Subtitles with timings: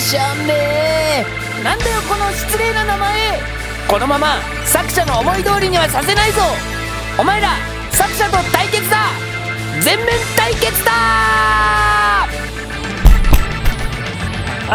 [0.00, 1.24] しゃね
[1.60, 3.38] えなんだよこの失礼な名前。
[3.86, 6.40] このまま作者の思い通りにはさせないぞ。
[7.18, 7.50] お前ら
[7.92, 9.08] 作者と対決だ。
[9.82, 10.92] 全面対決だ。
[14.70, 14.72] ち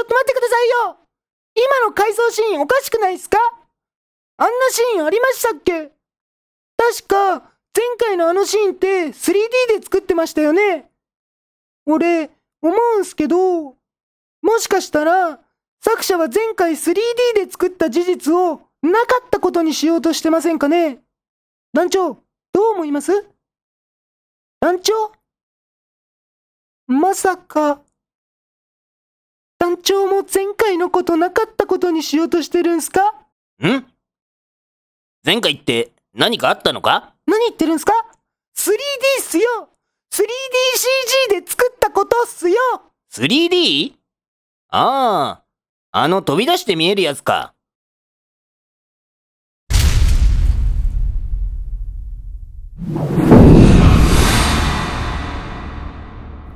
[0.00, 0.96] ょっと待ってくださいよ。
[1.56, 3.38] 今の回想シーンおかしくないっすか？
[4.36, 5.90] あんなシーンありましたっけ？
[6.76, 9.34] 確か、前回のあのシーンって 3D
[9.78, 10.90] で作ってましたよね。
[11.86, 12.30] 俺、
[12.62, 13.76] 思うんすけど、
[14.42, 15.40] もしかしたら、
[15.82, 16.94] 作者は前回 3D
[17.34, 20.98] で作った事実をなかったことにしようとしてませんかね。
[21.72, 22.18] 団長、
[22.52, 23.24] どう思います？
[24.60, 25.12] 団長
[26.86, 27.80] まさか、
[29.58, 33.14] 団長も前回のことなかったことにしようとしてるんすか？
[33.62, 33.86] ん？
[35.24, 37.14] 前回って何かあったのか？
[37.26, 37.92] 何言ってるんすか
[38.56, 38.72] ?3D
[39.20, 39.68] っすよ
[40.12, 42.56] !3DCG で作ったことっすよ
[43.12, 43.94] 3D?
[44.70, 45.42] あ
[45.92, 47.54] あ、あの飛び出して見えるやつか。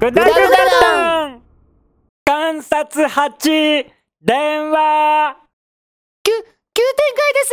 [0.00, 0.48] グダグダ
[0.80, 1.42] ダン
[2.24, 3.86] 観察8
[4.20, 5.36] 電話
[6.22, 6.46] 急、急展
[7.16, 7.52] 開です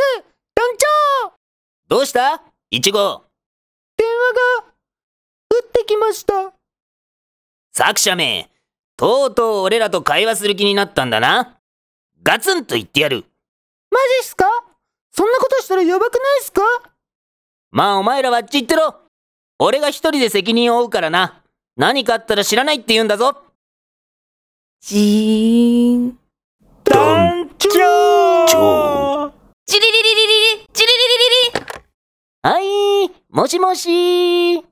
[0.55, 0.65] 団
[1.29, 1.40] 長
[1.91, 2.41] どうした？
[2.69, 3.25] いちご。
[3.97, 4.71] 電話が、
[5.53, 6.53] 降ってきました。
[7.73, 8.49] 作者め、
[8.95, 11.57] とうとう俺らと会話する気になったんだな。
[12.23, 13.25] ガツンと言ってやる。
[13.91, 14.45] マジっすか？
[15.11, 16.61] そんなことしたらやばくないっすか？
[17.71, 18.95] まあお前らはあっち行ってろ。
[19.59, 21.43] 俺が一人で責任を負うからな。
[21.75, 23.35] 何かあったら知らないって言うんだぞ。
[24.79, 26.17] じーん。
[26.85, 29.33] 団長
[29.65, 30.00] チリリ
[33.41, 34.63] もしもし。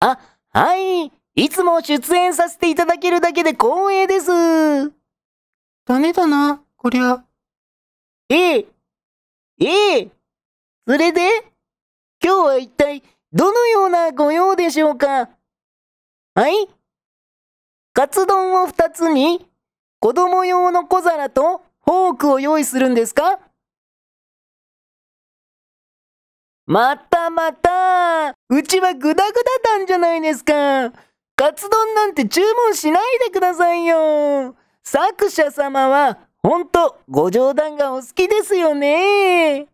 [0.00, 0.18] あ、
[0.52, 4.26] はい、いつも出演させていただけるだけで光栄です。
[5.86, 7.22] ダメだな、こりゃ。
[8.28, 8.66] ええ、
[9.60, 10.08] ええ、
[10.88, 11.20] それで？
[12.20, 15.28] 今日は一体どのようなご用でしょうか？
[16.34, 16.68] はい。
[17.92, 19.46] カツ丼を二つに
[20.00, 23.38] 子供用の小皿とフォークを用意するんですか？
[26.66, 28.34] またまた。
[28.48, 29.32] うちはグダグ
[29.62, 30.92] ダ団じゃないですか。
[31.36, 34.56] カツ丼なんて注文しないでくださいよ。
[34.82, 39.66] 作者様はほんとご冗談がお好きですよね。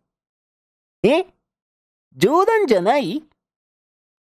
[1.03, 1.26] え？
[2.14, 3.22] 冗談じゃない？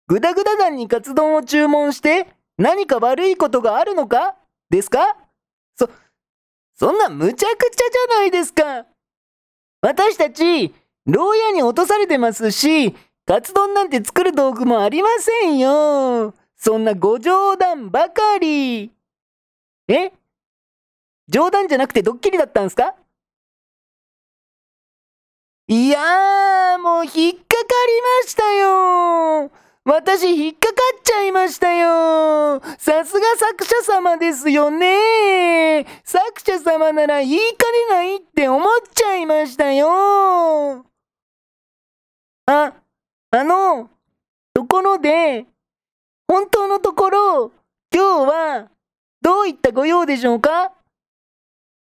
[0.07, 4.37] グダグダ団にカツ丼を注文して何か悪いことがあるのか？
[4.71, 5.19] ですか？
[5.77, 5.91] そ、
[6.77, 8.87] そんな無茶苦茶じゃないですか。
[9.83, 10.75] 私たち、
[11.07, 12.95] 牢屋に落とされてますし、
[13.27, 16.35] カツ丼なんて作る道具もありませんよ。
[16.57, 18.91] そんなご冗談ばかり。
[19.89, 20.13] え？
[21.29, 22.95] 冗談じゃなくてドッキリだったんすか？
[25.69, 29.51] いやー、もう引っかかりましたよ。
[29.87, 32.61] 私引っかかっちゃいましたよ。
[32.79, 35.85] さすが作者様ですよね。
[36.05, 40.87] 作者様なら言いかねないって思っちゃいましたよ。
[42.47, 42.75] あ、
[43.31, 43.91] あの、
[44.53, 45.47] ところで、
[46.29, 47.53] 本当のところ、
[47.93, 48.71] 今日は、
[49.23, 50.73] どういったご用でしょうか？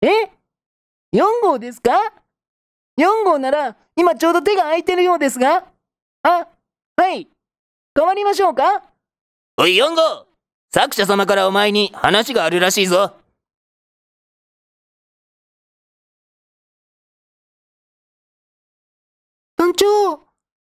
[0.01, 0.31] え
[1.13, 1.91] ?4 号ですか
[2.97, 5.67] ?4 号なら、今ちょうど手が空いてるようですが。
[6.23, 6.47] あ、
[6.97, 7.27] はい。
[7.95, 8.83] 変わりましょうか？
[9.57, 10.25] おい、4号
[10.73, 13.13] 作者様からお前に話があるらしいぞ。
[19.57, 20.28] 団長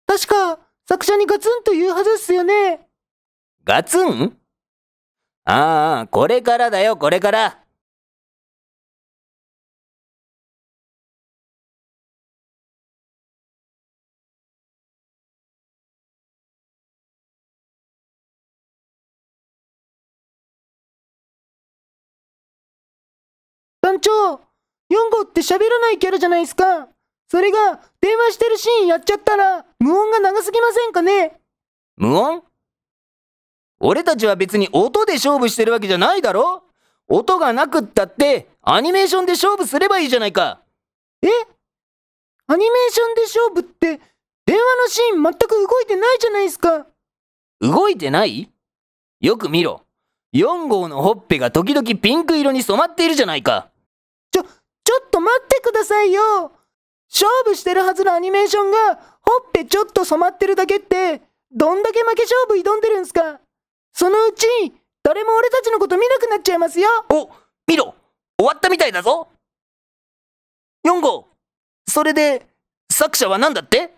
[0.06, 0.59] 確か、
[0.89, 2.89] 作者にガツンと言うはずっすよね。
[3.65, 4.39] ガツン？
[5.44, 7.62] ああ、これからだよ、これから。
[23.82, 24.11] 団長
[24.91, 26.88] !4 号って喋らないキャラじゃないですか。
[27.28, 31.40] それが、電話してるシーンやっちゃったら、無音が長すぎませんかね？
[31.96, 32.43] 無音？
[33.81, 36.62] 俺たちは別に音で勝負してるわけじゃないだろ？
[37.08, 40.61] 音がなくったって、アニメーションで勝負すればいいじゃないか。
[41.23, 41.28] え？
[42.49, 44.00] アニメーションで勝負って、
[44.46, 46.87] 電話のシーン全く動いてないじゃないですか。
[47.61, 48.50] 動いてない？
[49.20, 49.82] よく見ろ。
[50.32, 53.70] 4号のほっぺが時々ピンク色に染まっているじゃないか。
[54.31, 54.49] ちょ、ちょ
[55.05, 56.52] っと待ってくださいよ
[57.18, 63.40] 勝負してるはずのアニメーションが、ほっぺちょっと染まってるだけって、どんだけ負け勝負挑んでるんすか？
[63.94, 64.46] そのうち、
[65.02, 66.90] 誰も俺たちのこと見なくなっちゃいますよ。
[67.08, 67.30] お、
[67.66, 67.94] 見ろ。
[68.38, 69.28] 終わったみたいだぞ
[70.86, 71.26] !4 号。
[71.88, 72.46] それで、
[72.92, 73.94] 作者は何だって？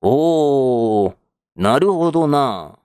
[0.00, 1.16] おー、
[1.56, 2.77] なるほどな。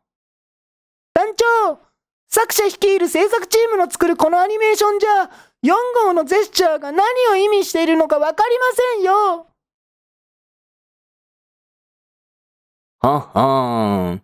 [2.33, 5.29] 作者率いる制作チームの作るこのアニメーションじゃ、
[5.63, 5.75] 4
[6.07, 8.65] 号のジェスチャーが何を意味しているのかわかりま
[8.95, 9.47] せんよ
[13.01, 14.23] はっはーん。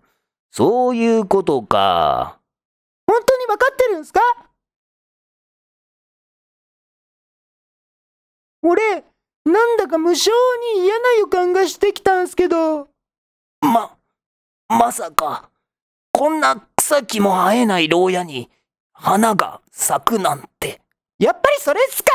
[0.49, 2.39] そういうことか。
[3.05, 4.21] 本当にわかってるんすか？
[8.63, 9.03] 俺、
[9.45, 10.31] なんだか無性
[10.73, 12.89] に嫌な予感がしてきたんすけど。
[13.61, 13.95] ま、
[14.67, 15.51] まさか、
[16.11, 16.55] こんな
[16.89, 18.49] 草木も生えない牢屋に、
[18.93, 20.81] 花が咲くなんて。
[21.19, 22.09] やっぱりそれっすか。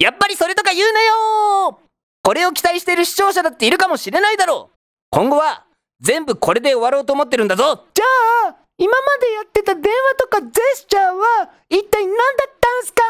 [0.00, 1.78] やっぱりそれとか言うなよ。
[2.24, 4.76] これを期待している視聴者だっているかもしれないだろう。
[5.10, 5.64] 今後は、
[6.00, 7.86] 全部これで終わろうと思ってるんだぞ。
[7.94, 8.04] じゃ
[8.48, 13.02] あ、今までやってた電話とかジェスチャーは、一体何だったんすか？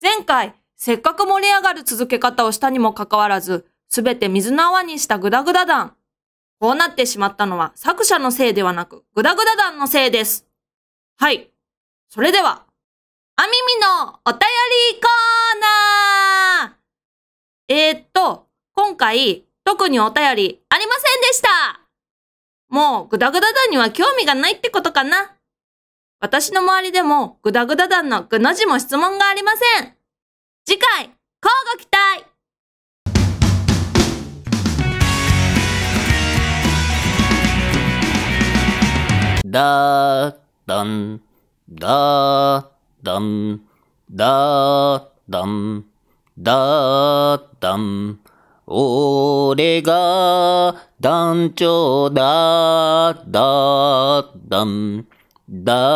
[0.00, 5.94] 前回、せっかく盛り上がる続け方をしたにもかかわらず、すべて水の泡にしたグダグダ団。
[6.58, 10.46] こうなってしまったのは作者のせいではなく、グダグダ団のせいです。
[11.16, 11.50] はい。
[12.08, 12.64] それでは、
[13.36, 14.40] あみみのお便
[14.92, 16.74] りコーナー
[17.68, 21.80] えー、っと、今回、特にお便りありませんでした
[22.68, 25.34] もう、グダグダ団には興味がないってことかな
[26.20, 29.94] 私の周りでも、グダグダ団のぐの字も質問がありません。
[30.66, 32.33] 次回、交互期待
[39.54, 40.34] だー
[40.66, 41.20] だん、
[41.70, 42.66] だー
[43.04, 43.60] だん、
[44.10, 45.84] だーだん、
[46.36, 48.18] だーだん。
[48.66, 55.06] 俺が団長だーだーだん、
[55.48, 55.94] だー